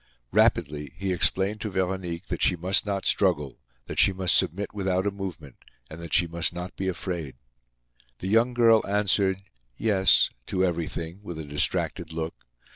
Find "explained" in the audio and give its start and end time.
1.13-1.61